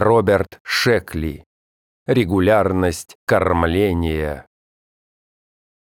Роберт 0.00 0.60
Шекли. 0.62 1.42
Регулярность 2.06 3.16
кормления. 3.26 4.46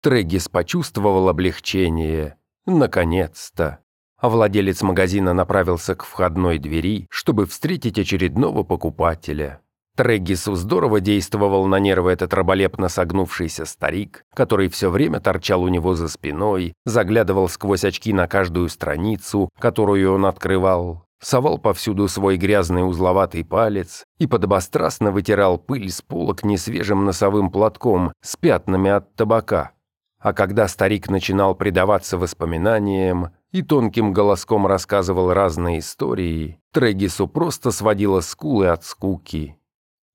Трегис 0.03 0.47
почувствовал 0.47 1.27
облегчение. 1.27 2.37
Наконец-то. 2.67 3.79
А 4.19 4.29
владелец 4.29 4.83
магазина 4.83 5.33
направился 5.33 5.95
к 5.95 6.03
входной 6.03 6.59
двери, 6.59 7.07
чтобы 7.09 7.47
встретить 7.47 7.97
очередного 7.97 8.61
покупателя. 8.61 9.61
Трегису 9.95 10.53
здорово 10.53 10.99
действовал 10.99 11.65
на 11.65 11.79
нервы 11.79 12.11
этот 12.11 12.31
раболепно 12.35 12.89
согнувшийся 12.89 13.65
старик, 13.65 14.23
который 14.35 14.69
все 14.69 14.91
время 14.91 15.19
торчал 15.19 15.63
у 15.63 15.67
него 15.67 15.95
за 15.95 16.09
спиной, 16.09 16.73
заглядывал 16.85 17.49
сквозь 17.49 17.83
очки 17.83 18.13
на 18.13 18.27
каждую 18.27 18.69
страницу, 18.69 19.49
которую 19.57 20.13
он 20.13 20.27
открывал, 20.27 21.04
совал 21.21 21.57
повсюду 21.57 22.07
свой 22.07 22.37
грязный 22.37 22.87
узловатый 22.87 23.43
палец 23.43 24.05
и 24.17 24.27
подобострастно 24.27 25.11
вытирал 25.11 25.57
пыль 25.57 25.89
с 25.89 26.01
полок 26.01 26.43
несвежим 26.43 27.05
носовым 27.05 27.49
платком 27.49 28.11
с 28.21 28.35
пятнами 28.35 28.91
от 28.91 29.15
табака. 29.15 29.71
А 30.19 30.33
когда 30.33 30.67
старик 30.67 31.09
начинал 31.09 31.53
предаваться 31.53 32.17
воспоминаниям 32.17 33.29
и 33.51 33.61
тонким 33.61 34.11
голоском 34.11 34.65
рассказывал 34.65 35.33
разные 35.33 35.79
истории, 35.79 36.59
Трегису 36.71 37.27
просто 37.27 37.71
сводило 37.71 38.21
скулы 38.21 38.67
от 38.67 38.83
скуки. 38.83 39.57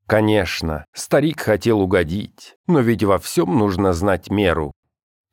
Конечно, 0.07 0.85
старик 0.93 1.41
хотел 1.41 1.81
угодить, 1.81 2.57
но 2.67 2.81
ведь 2.81 3.05
во 3.05 3.21
всем 3.21 3.57
нужно 3.57 3.93
знать 3.93 4.29
меру. 4.29 4.73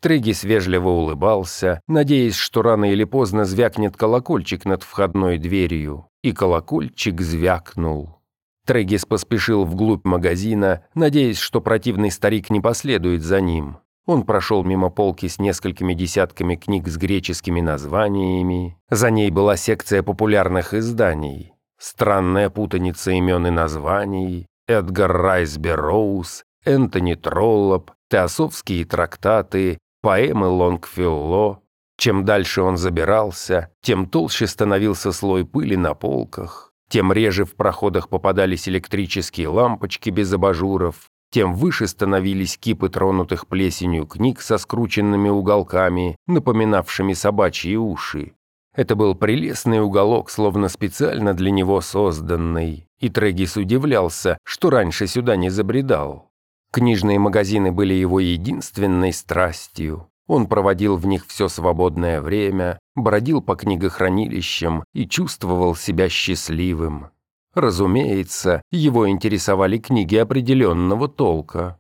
Трегис 0.02 0.44
вежливо 0.44 0.90
улыбался, 0.90 1.82
надеясь, 1.88 2.36
что 2.36 2.62
рано 2.62 2.92
или 2.92 3.04
поздно 3.04 3.46
звякнет 3.46 3.98
колокольчик 3.98 4.66
над 4.66 4.84
входной 4.84 5.40
дверью. 5.40 6.08
И 6.22 6.34
колокольчик 6.34 7.20
звякнул. 7.22 8.18
Трегис 8.66 9.06
поспешил 9.06 9.64
вглубь 9.64 10.06
магазина, 10.06 10.84
надеясь, 10.94 11.40
что 11.40 11.62
противный 11.62 12.12
старик 12.12 12.50
не 12.50 12.60
последует 12.60 13.24
за 13.24 13.42
ним. 13.42 13.78
Он 14.06 14.24
прошел 14.24 14.64
мимо 14.64 14.90
полки 14.90 15.28
с 15.28 15.40
несколькими 15.40 15.94
десятками 15.94 16.56
книг 16.56 16.88
с 16.88 16.98
греческими 16.98 17.62
названиями. 17.62 18.78
За 18.90 19.10
ней 19.10 19.32
была 19.32 19.58
секция 19.58 20.04
популярных 20.04 20.74
изданий. 20.74 21.54
Странная 21.80 22.50
путаница 22.50 23.12
имен 23.12 23.48
и 23.48 23.50
названий. 23.50 24.48
Эдгар 24.68 25.12
Райс 25.12 25.58
Берроуз, 25.58 26.44
Энтони 26.66 27.16
Троллоп, 27.16 27.92
теософские 28.10 28.86
трактаты, 28.86 29.78
поэмы 30.02 30.48
Лонгфелло. 30.48 31.62
Чем 31.98 32.26
дальше 32.26 32.62
он 32.62 32.78
забирался, 32.78 33.72
тем 33.82 34.06
толще 34.06 34.46
становился 34.46 35.12
слой 35.12 35.46
пыли 35.46 35.76
на 35.76 35.96
полках, 35.96 36.72
тем 36.90 37.12
реже 37.12 37.44
в 37.44 37.56
проходах 37.56 38.08
попадались 38.08 38.70
электрические 38.70 39.48
лампочки 39.48 40.10
без 40.10 40.32
абажуров, 40.32 41.10
тем 41.32 41.54
выше 41.54 41.88
становились 41.88 42.58
кипы 42.58 42.90
тронутых 42.90 43.48
плесенью 43.48 44.06
книг 44.06 44.42
со 44.42 44.58
скрученными 44.58 45.30
уголками, 45.30 46.16
напоминавшими 46.28 47.14
собачьи 47.14 47.76
уши. 47.76 48.34
Это 48.76 48.96
был 48.96 49.16
прелестный 49.16 49.82
уголок, 49.82 50.30
словно 50.30 50.70
специально 50.70 51.34
для 51.34 51.50
него 51.50 51.82
созданный, 51.82 52.88
и 53.00 53.10
Трегис 53.10 53.58
удивлялся, 53.58 54.38
что 54.44 54.70
раньше 54.70 55.08
сюда 55.08 55.36
не 55.36 55.50
забредал. 55.50 56.27
Книжные 56.72 57.20
магазины 57.20 57.72
были 57.72 57.94
его 57.94 58.20
единственной 58.20 59.14
страстью. 59.14 60.10
Он 60.28 60.48
проводил 60.48 60.98
в 60.98 61.06
них 61.06 61.26
все 61.26 61.48
свободное 61.48 62.22
время, 62.22 62.80
бродил 62.96 63.42
по 63.42 63.56
книгохранилищам 63.56 64.84
и 64.94 65.08
чувствовал 65.08 65.76
себя 65.76 66.10
счастливым. 66.10 67.10
Разумеется, 67.54 68.62
его 68.70 69.10
интересовали 69.10 69.78
книги 69.78 70.16
определенного 70.18 71.08
толка. 71.08 71.80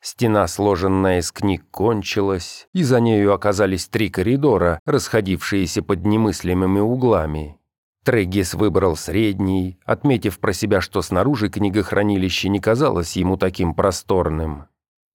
Стена, 0.00 0.46
сложенная 0.46 1.18
из 1.18 1.30
книг, 1.32 1.64
кончилась, 1.70 2.68
и 2.72 2.82
за 2.82 3.00
нею 3.00 3.32
оказались 3.32 3.88
три 3.88 4.08
коридора, 4.08 4.80
расходившиеся 4.86 5.82
под 5.82 6.06
немыслимыми 6.06 6.80
углами. 6.80 7.58
Трегис 8.06 8.54
выбрал 8.54 8.94
средний, 8.94 9.80
отметив 9.84 10.38
про 10.38 10.52
себя, 10.52 10.80
что 10.80 11.02
снаружи 11.02 11.48
книгохранилище 11.48 12.48
не 12.48 12.60
казалось 12.60 13.16
ему 13.16 13.36
таким 13.36 13.74
просторным. 13.74 14.66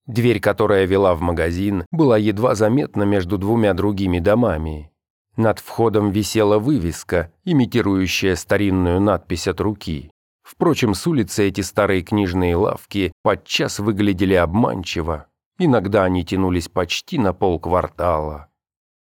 Дверь, 0.06 0.40
которая 0.40 0.84
вела 0.84 1.14
в 1.14 1.22
магазин, 1.22 1.86
была 1.90 2.18
едва 2.18 2.54
заметна 2.54 3.04
между 3.04 3.38
двумя 3.38 3.72
другими 3.72 4.18
домами. 4.18 4.92
Над 5.38 5.58
входом 5.58 6.10
висела 6.10 6.58
вывеска, 6.58 7.32
имитирующая 7.44 8.36
старинную 8.36 9.00
надпись 9.00 9.48
от 9.48 9.62
руки. 9.62 10.10
Впрочем, 10.42 10.92
с 10.92 11.06
улицы 11.06 11.48
эти 11.48 11.62
старые 11.62 12.02
книжные 12.02 12.56
лавки 12.56 13.12
подчас 13.22 13.78
выглядели 13.78 14.34
обманчиво. 14.34 15.28
Иногда 15.58 16.04
они 16.04 16.26
тянулись 16.26 16.68
почти 16.68 17.18
на 17.18 17.32
полквартала. 17.32 18.51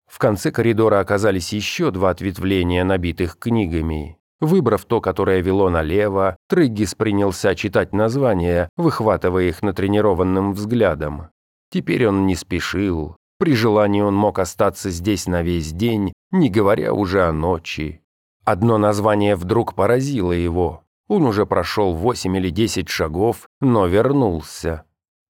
В 0.08 0.18
конце 0.18 0.50
коридора 0.50 1.00
оказались 1.00 1.52
еще 1.52 1.90
два 1.90 2.10
ответвления, 2.10 2.82
набитых 2.82 3.38
книгами. 3.38 4.18
Выбрав 4.40 4.84
то, 4.84 5.00
которое 5.00 5.40
вело 5.40 5.68
налево, 5.68 6.36
Трыггис 6.48 6.94
принялся 6.94 7.54
читать 7.54 7.92
названия, 7.92 8.68
выхватывая 8.76 9.44
их 9.44 9.62
натренированным 9.62 10.52
взглядом. 10.52 11.28
Теперь 11.70 12.06
он 12.06 12.26
не 12.26 12.36
спешил. 12.36 13.16
При 13.38 13.54
желании 13.54 14.00
он 14.00 14.14
мог 14.14 14.38
остаться 14.38 14.90
здесь 14.90 15.26
на 15.26 15.42
весь 15.42 15.72
день, 15.72 16.12
не 16.30 16.50
говоря 16.50 16.92
уже 16.92 17.24
о 17.24 17.32
ночи. 17.32 18.00
Одно 18.44 18.78
название 18.78 19.36
вдруг 19.36 19.74
поразило 19.74 20.32
его. 20.32 20.84
Он 21.08 21.24
уже 21.24 21.46
прошел 21.46 21.94
восемь 21.94 22.36
или 22.36 22.50
десять 22.50 22.88
шагов, 22.88 23.48
но 23.60 23.86
вернулся. 23.86 24.84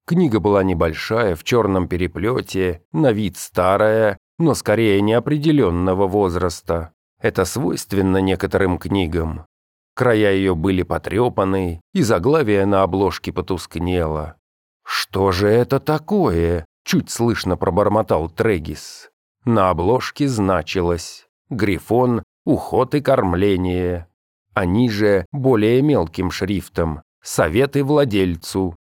Книга 0.07 0.41
была 0.41 0.63
небольшая, 0.63 1.35
в 1.35 1.45
черном 1.45 1.89
переплете, 1.89 2.83
на 2.93 3.13
вид 3.13 3.37
старая, 3.37 4.19
но 4.39 4.55
скорее 4.55 5.01
неопределенного 5.01 6.07
возраста. 6.07 6.93
Это 7.21 7.45
свойственно 7.45 8.19
некоторым 8.19 8.79
книгам. 8.79 9.47
Края 9.95 10.33
ее 10.33 10.55
были 10.55 10.85
потрепаны, 10.85 11.81
и 11.93 12.03
заглавие 12.03 12.65
на 12.67 12.85
обложке 12.85 13.33
потускнело. 13.33 14.37
«Что 14.85 15.33
же 15.33 15.49
это 15.49 15.81
такое?»– 15.81 16.65
чуть 16.85 17.11
слышно 17.11 17.57
пробормотал 17.57 18.31
Трегис. 18.31 19.11
На 19.45 19.71
обложке 19.71 20.29
значилось 20.29 21.27
«Грифон, 21.51 22.23
уход 22.45 22.95
и 22.95 23.01
кормление». 23.01 24.07
А 24.55 24.65
ниже, 24.65 25.27
более 25.33 25.83
мелким 25.83 26.31
шрифтом, 26.31 27.03
«Советы 27.23 27.83
владельцу, 27.83 28.77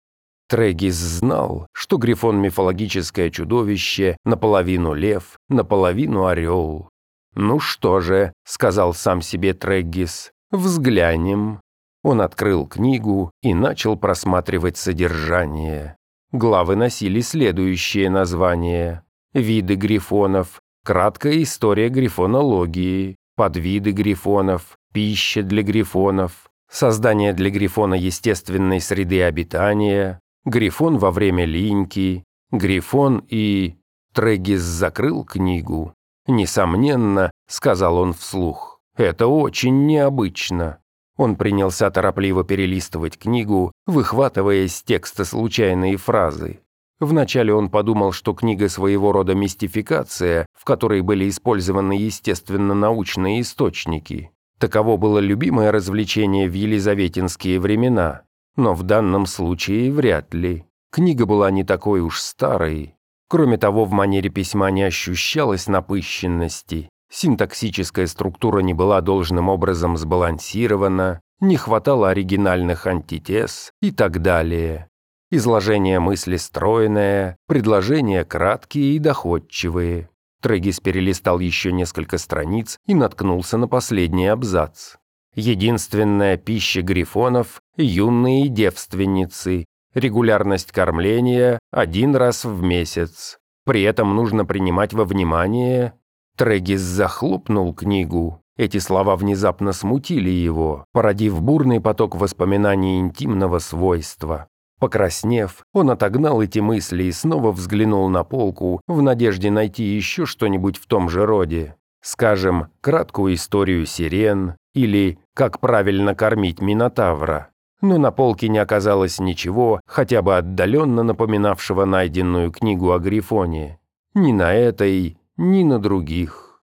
Трегис 0.50 0.96
знал, 0.96 1.68
что 1.74 1.98
Грифон– 1.98 2.38
мифологическое 2.42 3.30
чудовище, 3.30 4.16
наполовину 4.24 4.94
лев, 4.94 5.38
наполовину 5.50 6.26
орел. 6.26 6.90
«Ну 7.36 7.60
что 7.60 8.00
же»,– 8.00 8.32
сказал 8.46 8.94
сам 8.94 9.22
себе 9.22 9.54
Трегис,– 9.54 10.32
«взглянем». 10.52 11.60
Он 12.04 12.22
открыл 12.22 12.66
книгу 12.66 13.32
и 13.42 13.54
начал 13.54 13.98
просматривать 13.98 14.78
содержание. 14.78 15.98
Главы 16.32 16.78
носили 16.78 17.20
следующее 17.20 18.10
название. 18.10 19.04
«Виды 19.34 19.76
грифонов», 19.76 20.62
«Краткая 20.86 21.44
история 21.44 21.90
грифонологии», 21.90 23.18
«Подвиды 23.36 23.92
грифонов», 23.92 24.78
«Пища 24.94 25.44
для 25.44 25.62
грифонов», 25.62 26.50
«Создание 26.72 27.34
для 27.34 27.50
грифона 27.50 27.96
естественной 27.96 28.80
среды 28.80 29.22
обитания», 29.24 30.22
Грифон 30.48 30.98
во 30.98 31.12
время 31.12 31.44
линьки, 31.44 32.24
Грифон 32.52 33.22
и... 33.28 33.76
Трегис 34.14 34.62
закрыл 34.62 35.26
книгу. 35.26 35.94
«Несомненно»,— 36.26 37.32
сказал 37.50 37.98
он 37.98 38.14
вслух,— 38.14 38.80
«это 38.96 39.28
очень 39.28 39.86
необычно». 39.86 40.80
Он 41.18 41.36
принялся 41.36 41.92
торопливо 41.92 42.46
перелистывать 42.46 43.18
книгу, 43.18 43.74
выхватывая 43.88 44.66
из 44.66 44.82
текста 44.84 45.26
случайные 45.26 45.98
фразы. 45.98 46.62
Вначале 47.02 47.54
он 47.54 47.70
подумал, 47.70 48.14
что 48.14 48.34
книга 48.34 48.70
своего 48.70 49.12
рода 49.12 49.36
мистификация, 49.36 50.46
в 50.58 50.64
которой 50.64 51.02
были 51.02 51.28
использованы 51.28 51.92
естественно-научные 51.92 53.42
источники. 53.42 54.32
Таково 54.60 54.96
было 54.96 55.20
любимое 55.20 55.74
развлечение 55.74 56.50
в 56.50 56.54
елизаветинские 56.54 57.60
времена. 57.60 58.22
Но 58.58 58.74
в 58.74 58.84
данном 58.84 59.26
случае 59.28 59.92
вряд 59.92 60.34
ли. 60.34 60.66
Книга 60.92 61.26
была 61.26 61.52
не 61.52 61.64
такой 61.64 62.02
уж 62.02 62.20
старой. 62.20 62.96
Кроме 63.30 63.58
того, 63.58 63.86
в 63.86 63.92
манере 63.92 64.30
письма 64.30 64.72
не 64.72 64.84
ощущалось 64.84 65.68
напыщенности. 65.68 66.90
Синтаксическая 67.10 68.08
структура 68.08 68.60
не 68.60 68.74
была 68.74 69.02
должным 69.02 69.48
образом 69.48 69.96
сбалансирована, 69.96 71.22
не 71.40 71.56
хватало 71.56 72.10
оригинальных 72.10 72.88
антитез 72.88 73.72
и 73.82 73.92
так 73.92 74.22
далее. 74.22 74.90
Изложение 75.30 76.00
мысли 76.00 76.38
стройное, 76.38 77.38
предложения 77.48 78.24
краткие 78.26 78.96
и 78.96 79.00
доходчивые. 79.00 80.10
Трегис 80.42 80.80
перелистал 80.80 81.40
еще 81.40 81.72
несколько 81.72 82.18
страниц 82.18 82.80
и 82.86 82.94
наткнулся 82.94 83.58
на 83.58 83.68
последний 83.68 84.28
абзац. 84.28 84.96
Единственная 85.38 86.36
пища 86.36 86.82
грифонов– 86.82 87.62
юные 87.78 88.48
девственницы. 88.48 89.66
Регулярность 89.94 90.72
кормления– 90.72 91.60
один 91.72 92.16
раз 92.16 92.44
в 92.44 92.64
месяц. 92.64 93.38
При 93.64 93.84
этом 93.84 94.16
нужно 94.16 94.46
принимать 94.46 94.94
во 94.94 95.06
внимание... 95.06 95.94
Трегис 96.38 96.82
захлопнул 96.82 97.72
книгу. 97.76 98.42
Эти 98.58 98.80
слова 98.80 99.16
внезапно 99.16 99.74
смутили 99.74 100.32
его, 100.32 100.86
породив 100.92 101.40
бурный 101.40 101.82
поток 101.82 102.16
воспоминаний 102.16 103.00
интимного 103.00 103.60
свойства. 103.60 104.48
Покраснев, 104.80 105.64
он 105.72 105.92
отогнал 105.92 106.42
эти 106.42 106.60
мысли 106.60 107.04
и 107.04 107.12
снова 107.12 107.52
взглянул 107.52 108.10
на 108.10 108.24
полку 108.24 108.82
в 108.88 109.04
надежде 109.04 109.52
найти 109.52 109.84
еще 109.84 110.26
что-нибудь 110.26 110.78
в 110.78 110.88
том 110.88 111.10
же 111.10 111.28
роде. 111.28 111.76
Скажем, 112.08 112.68
краткую 112.80 113.36
историю 113.36 113.86
сирен 113.86 114.56
или 114.74 115.20
«Как 115.34 115.60
правильно 115.60 116.16
кормить 116.16 116.62
Минотавра». 116.62 117.50
Но 117.82 117.98
на 117.98 118.12
полке 118.12 118.48
не 118.48 118.60
оказалось 118.60 119.20
ничего, 119.20 119.82
хотя 119.86 120.22
бы 120.22 120.38
отдаленно 120.38 121.04
напоминавшего 121.04 121.84
найденную 121.84 122.54
книгу 122.54 122.94
о 122.94 123.00
Грифоне. 123.00 123.82
Ни 124.14 124.32
на 124.32 124.54
этой, 124.54 125.18
ни 125.36 125.64
на 125.66 125.80
других. 125.80 126.62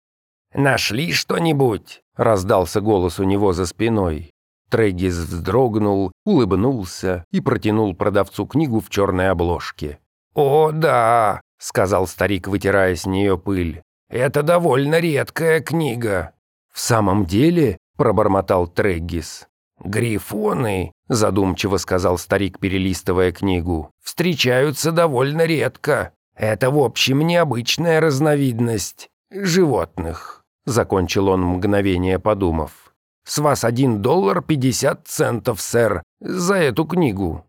«Нашли 0.53 1.13
что-нибудь?»— 1.13 2.01
раздался 2.17 2.81
голос 2.81 3.17
у 3.17 3.23
него 3.23 3.53
за 3.53 3.65
спиной. 3.65 4.31
Трегис 4.69 5.15
вздрогнул, 5.15 6.11
улыбнулся 6.25 7.23
и 7.31 7.39
протянул 7.39 7.95
продавцу 7.95 8.45
книгу 8.45 8.81
в 8.81 8.89
черной 8.89 9.29
обложке. 9.29 9.99
«О, 10.35 10.71
да»,— 10.73 11.39
сказал 11.57 12.07
старик, 12.07 12.49
вытирая 12.49 12.93
с 12.97 13.05
нее 13.05 13.37
пыль. 13.37 13.81
«Это 14.09 14.43
довольно 14.43 14.99
редкая 14.99 15.59
книга». 15.61 16.33
«В 16.73 16.79
самом 16.79 17.25
деле?»— 17.25 17.77
пробормотал 17.97 18.67
Трегис. 18.67 19.47
«Грифоны»,— 19.83 20.91
задумчиво 21.07 21.77
сказал 21.77 22.17
старик, 22.17 22.59
перелистывая 22.59 23.31
книгу,— 23.31 23.91
«встречаются 24.03 24.91
довольно 24.91 25.45
редко. 25.45 26.11
Это, 26.35 26.71
в 26.71 26.79
общем, 26.79 27.21
необычная 27.21 27.99
разновидность 28.01 29.09
животных»,— 29.31 30.43
закончил 30.65 31.29
он 31.29 31.43
мгновение 31.43 32.19
подумав. 32.19 32.89
С 33.29 33.37
вас 33.37 33.63
один 33.63 34.01
доллар 34.01 34.41
пятьдесят 34.41 35.07
центов, 35.07 35.61
сэр, 35.61 36.01
за 36.19 36.55
эту 36.55 36.83
книгу». 36.85 37.45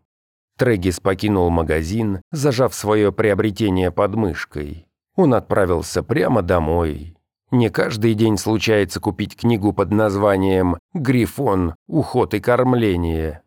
Трегис 0.55 0.99
покинул 0.99 1.49
магазин, 1.49 2.21
зажав 2.31 2.75
свое 2.75 3.11
приобретение 3.11 3.89
под 3.89 4.13
мышкой. 4.13 4.85
Он 5.15 5.33
отправился 5.33 6.03
прямо 6.03 6.41
домой. 6.41 7.15
Не 7.51 7.69
каждый 7.69 8.13
день 8.13 8.37
случается 8.37 8.99
купить 8.99 9.35
книгу 9.35 9.73
под 9.73 9.91
названием 9.91 10.77
«Грифон. 10.93 11.75
Уход 11.87 12.33
и 12.33 12.39
кормление». 12.39 13.41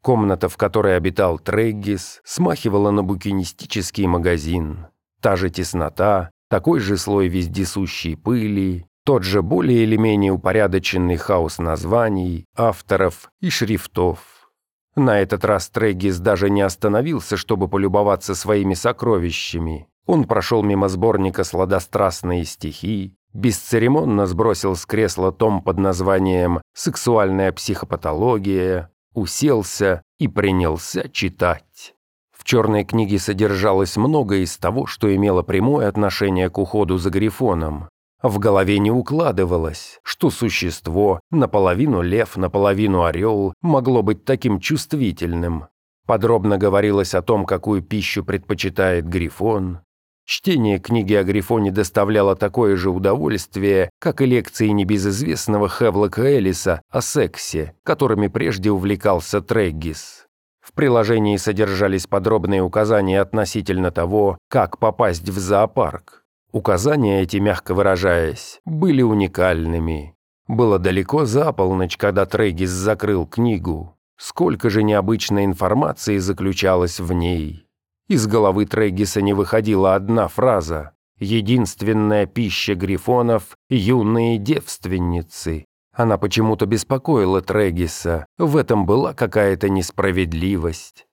Комната, 0.00 0.48
в 0.48 0.56
которой 0.56 0.96
обитал 0.96 1.40
Треггис, 1.40 2.20
смахивала 2.24 2.92
на 2.92 3.02
букинистический 3.02 4.06
магазин. 4.06 4.86
Та 5.20 5.34
же 5.34 5.50
теснота, 5.50 6.30
такой 6.48 6.78
же 6.78 6.96
слой 6.96 7.26
вездесущей 7.26 8.16
пыли, 8.16 8.86
тот 9.04 9.24
же 9.24 9.42
более 9.42 9.82
или 9.82 9.96
менее 9.96 10.30
упорядоченный 10.30 11.16
хаос 11.16 11.58
названий, 11.58 12.44
авторов 12.56 13.30
и 13.40 13.50
шрифтов. 13.50 14.50
На 14.94 15.20
этот 15.20 15.44
раз 15.44 15.68
Трегис 15.68 16.20
даже 16.20 16.48
не 16.48 16.62
остановился, 16.62 17.36
чтобы 17.36 17.66
полюбоваться 17.66 18.36
своими 18.36 18.74
сокровищами. 18.74 19.88
Он 20.06 20.24
прошел 20.24 20.62
мимо 20.62 20.88
сборника 20.88 21.42
«Сладострастные 21.44 22.44
стихи», 22.44 23.14
бесцеремонно 23.32 24.26
сбросил 24.26 24.76
с 24.76 24.86
кресла 24.86 25.32
том 25.32 25.62
под 25.62 25.78
названием 25.78 26.60
«Сексуальная 26.74 27.52
психопатология», 27.52 28.90
уселся 29.14 30.02
и 30.18 30.28
принялся 30.28 31.08
читать. 31.08 31.94
В 32.30 32.44
черной 32.44 32.84
книге 32.84 33.18
содержалось 33.18 33.96
многое 33.96 34.40
из 34.40 34.56
того, 34.56 34.86
что 34.86 35.12
имело 35.14 35.42
прямое 35.42 35.88
отношение 35.88 36.48
к 36.50 36.58
уходу 36.58 36.98
за 36.98 37.10
Грифоном. 37.10 37.88
В 38.22 38.38
голове 38.38 38.78
не 38.78 38.90
укладывалось, 38.90 39.98
что 40.02 40.30
существо, 40.30 41.20
наполовину 41.30 42.02
лев, 42.02 42.36
наполовину 42.36 43.02
орел, 43.04 43.52
могло 43.60 44.02
быть 44.02 44.24
таким 44.24 44.60
чувствительным. 44.60 45.66
Подробно 46.06 46.56
говорилось 46.56 47.14
о 47.14 47.22
том, 47.22 47.44
какую 47.44 47.82
пищу 47.82 48.24
предпочитает 48.24 49.08
Грифон. 49.08 49.80
Чтение 50.26 50.80
книги 50.80 51.14
о 51.14 51.22
Грифоне 51.22 51.70
доставляло 51.70 52.34
такое 52.34 52.74
же 52.74 52.90
удовольствие, 52.90 53.90
как 54.00 54.20
и 54.20 54.26
лекции 54.26 54.66
небезызвестного 54.68 55.68
Хевлока 55.68 56.22
Эллиса 56.22 56.82
о 56.90 57.00
сексе, 57.00 57.74
которыми 57.84 58.26
прежде 58.26 58.72
увлекался 58.72 59.40
Треггис. 59.40 60.26
В 60.60 60.72
приложении 60.72 61.36
содержались 61.36 62.08
подробные 62.08 62.60
указания 62.60 63.20
относительно 63.20 63.92
того, 63.92 64.36
как 64.50 64.80
попасть 64.80 65.28
в 65.28 65.38
зоопарк. 65.38 66.24
Указания 66.50 67.22
эти, 67.22 67.36
мягко 67.36 67.72
выражаясь, 67.72 68.58
были 68.64 69.02
уникальными. 69.02 70.16
Было 70.48 70.80
далеко 70.80 71.24
за 71.24 71.52
полночь, 71.52 71.96
когда 71.96 72.26
Трегис 72.26 72.70
закрыл 72.70 73.26
книгу. 73.26 73.96
Сколько 74.18 74.70
же 74.70 74.82
необычной 74.82 75.44
информации 75.44 76.18
заключалось 76.18 76.98
в 76.98 77.12
ней. 77.12 77.65
Из 78.08 78.26
головы 78.28 78.66
Трегиса 78.66 79.20
не 79.20 79.32
выходила 79.32 79.96
одна 79.96 80.28
фраза 80.28 80.92
«Единственная 81.18 82.26
пища 82.26 82.76
грифонов– 82.76 83.56
юные 83.68 84.38
девственницы». 84.38 85.64
Она 85.92 86.16
почему-то 86.16 86.66
беспокоила 86.66 87.40
Трегиса, 87.40 88.26
в 88.38 88.56
этом 88.56 88.86
была 88.86 89.12
какая-то 89.12 89.68
несправедливость. 89.68 91.06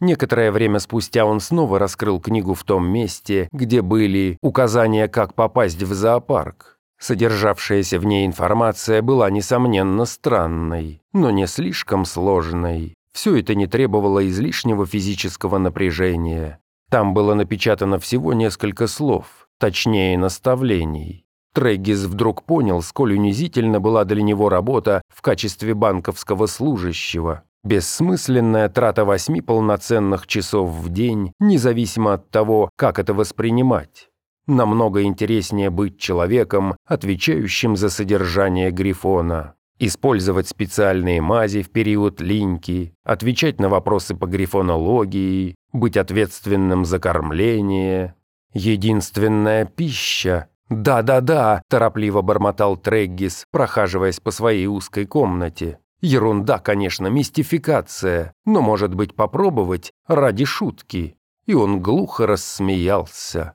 Некоторое 0.00 0.52
время 0.52 0.78
спустя 0.78 1.24
он 1.24 1.40
снова 1.40 1.80
раскрыл 1.80 2.20
книгу 2.20 2.54
в 2.54 2.62
том 2.62 2.86
месте, 2.86 3.48
где 3.50 3.82
были 3.82 4.38
указания, 4.40 5.08
как 5.08 5.34
попасть 5.34 5.82
в 5.82 5.92
зоопарк. 5.92 6.78
Содержавшаяся 7.00 7.98
в 7.98 8.04
ней 8.04 8.26
информация 8.26 9.02
была, 9.02 9.30
несомненно, 9.30 10.04
странной, 10.04 11.00
но 11.12 11.30
не 11.30 11.46
слишком 11.46 12.04
сложной. 12.04 12.94
Все 13.18 13.34
это 13.34 13.56
не 13.56 13.66
требовало 13.66 14.24
излишнего 14.28 14.86
физического 14.86 15.58
напряжения. 15.58 16.60
Там 16.88 17.14
было 17.14 17.34
напечатано 17.34 17.98
всего 17.98 18.32
несколько 18.32 18.86
слов, 18.86 19.48
точнее 19.58 20.16
наставлений. 20.16 21.26
Трегис 21.52 22.04
вдруг 22.04 22.44
понял, 22.44 22.80
сколь 22.80 23.14
унизительно 23.14 23.80
была 23.80 24.04
для 24.04 24.22
него 24.22 24.48
работа 24.48 25.02
в 25.12 25.20
качестве 25.20 25.74
банковского 25.74 26.46
служащего. 26.46 27.42
Бессмысленная 27.64 28.68
трата 28.68 29.04
восьми 29.04 29.40
полноценных 29.40 30.28
часов 30.28 30.70
в 30.70 30.88
день, 30.88 31.32
независимо 31.40 32.12
от 32.12 32.30
того, 32.30 32.70
как 32.76 33.00
это 33.00 33.14
воспринимать. 33.14 34.10
Намного 34.46 35.02
интереснее 35.02 35.70
быть 35.70 35.98
человеком, 35.98 36.76
отвечающим 36.86 37.76
за 37.76 37.90
содержание 37.90 38.70
грифона. 38.70 39.56
Использовать 39.80 40.48
специальные 40.48 41.20
мази 41.20 41.62
в 41.62 41.70
период 41.70 42.20
линьки, 42.20 42.94
отвечать 43.04 43.60
на 43.60 43.68
вопросы 43.68 44.16
по 44.16 44.26
грифонологии, 44.26 45.54
быть 45.72 45.96
ответственным 45.96 46.84
за 46.84 46.98
кормление. 46.98 48.14
Единственная 48.52 49.64
пища. 49.66 50.48
«Да-да-да»,– 50.68 51.62
торопливо 51.68 52.22
бормотал 52.22 52.76
Треггис, 52.76 53.46
прохаживаясь 53.50 54.20
по 54.20 54.30
своей 54.30 54.66
узкой 54.66 55.06
комнате. 55.06 55.78
Ерунда, 56.00 56.58
конечно, 56.58 57.06
мистификация, 57.08 58.32
но, 58.44 58.60
может 58.60 58.94
быть, 58.94 59.14
попробовать 59.14 59.92
ради 60.06 60.44
шутки. 60.44 61.16
И 61.46 61.54
он 61.54 61.80
глухо 61.80 62.26
рассмеялся. 62.26 63.54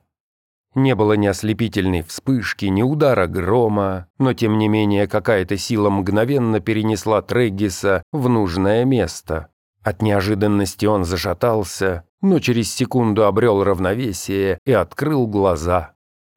Не 0.74 0.94
было 0.94 1.12
ни 1.12 1.26
ослепительной 1.26 2.02
вспышки, 2.02 2.66
ни 2.66 2.82
удара 2.82 3.26
грома, 3.26 4.08
но 4.18 4.34
тем 4.34 4.58
не 4.58 4.68
менее 4.68 5.06
какая-то 5.06 5.56
сила 5.56 5.88
мгновенно 5.90 6.60
перенесла 6.60 7.22
Трегиса 7.22 8.02
в 8.12 8.28
нужное 8.28 8.84
место. 8.84 9.48
От 9.82 10.02
неожиданности 10.02 10.86
он 10.86 11.04
зашатался, 11.04 12.04
но 12.22 12.40
через 12.40 12.72
секунду 12.72 13.24
обрел 13.24 13.62
равновесие 13.62 14.58
и 14.64 14.72
открыл 14.72 15.26
глаза. 15.26 15.92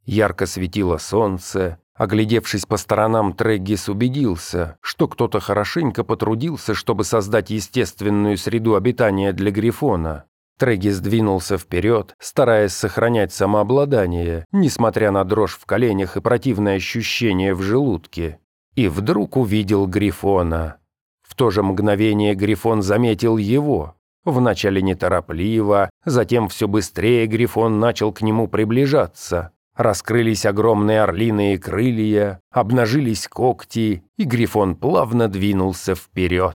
Ярко 0.05 0.45
светило 0.45 0.97
солнце, 0.97 1.79
Оглядевшись 1.97 2.67
по 2.67 2.77
сторонам, 2.77 3.33
Треггис 3.33 3.89
убедился, 3.89 4.77
что 4.81 5.07
кто-то 5.07 5.39
хорошенько 5.39 6.03
потрудился, 6.03 6.75
чтобы 6.75 7.03
создать 7.03 7.49
естественную 7.49 8.37
среду 8.37 8.75
обитания 8.75 9.33
для 9.33 9.49
Грифона. 9.49 10.25
Треггис 10.57 10.99
двинулся 10.99 11.57
вперед, 11.57 12.15
стараясь 12.19 12.73
сохранять 12.73 13.31
самообладание, 13.31 14.45
несмотря 14.51 15.11
на 15.11 15.23
дрожь 15.23 15.55
в 15.55 15.65
коленях 15.65 16.17
и 16.17 16.21
противное 16.21 16.77
ощущение 16.77 17.53
в 17.53 17.61
желудке. 17.61 18.39
И 18.73 18.87
вдруг 18.87 19.37
увидел 19.37 19.85
Грифона. 19.85 20.77
В 21.21 21.35
то 21.35 21.51
же 21.51 21.61
мгновение 21.61 22.33
Грифон 22.33 22.81
заметил 22.81 23.37
его. 23.37 23.95
Вначале 24.25 24.81
неторопливо, 24.81 25.89
затем 26.05 26.49
все 26.49 26.67
быстрее 26.67 27.27
Грифон 27.27 27.79
начал 27.79 28.11
к 28.11 28.21
нему 28.21 28.47
приближаться. 28.47 29.51
Раскрылись 29.75 30.47
огромные 30.47 31.03
орлиные 31.03 31.59
крылья, 31.59 32.39
обнажились 32.51 33.27
когти, 33.27 34.03
и 34.17 34.23
Грифон 34.23 34.75
плавно 34.75 35.27
двинулся 35.27 35.93
вперед. 35.93 36.55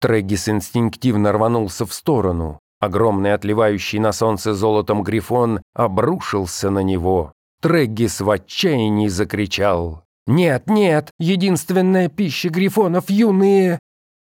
Трегис 0.00 0.50
инстинктивно 0.50 1.32
рванулся 1.32 1.86
в 1.86 1.94
сторону. 1.94 2.60
Огромный 2.80 3.34
отливающий 3.34 3.98
на 3.98 4.12
солнце 4.12 4.54
золотом 4.54 5.02
Грифон 5.02 5.60
обрушился 5.74 6.70
на 6.70 6.80
него. 6.80 7.32
Треггис 7.60 8.20
в 8.20 8.30
отчаянии 8.30 9.08
закричал 9.08 10.04
«Нет, 10.26 10.68
нет, 10.68 11.10
единственная 11.18 12.08
пища 12.08 12.50
Грифонов 12.50 13.10
юные!» 13.10 13.78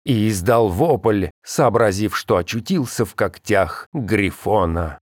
И 0.04 0.30
издал 0.30 0.68
вопль, 0.68 1.28
сообразив, 1.46 2.18
что 2.18 2.38
очутился 2.38 3.06
в 3.06 3.16
когтях 3.16 3.88
Грифона. 3.94 5.00